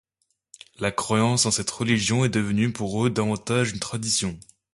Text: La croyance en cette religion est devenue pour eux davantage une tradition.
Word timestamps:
La 0.79 0.89
croyance 0.89 1.45
en 1.45 1.51
cette 1.51 1.69
religion 1.69 2.25
est 2.25 2.29
devenue 2.29 2.73
pour 2.73 3.05
eux 3.05 3.11
davantage 3.11 3.71
une 3.71 3.79
tradition. 3.79 4.35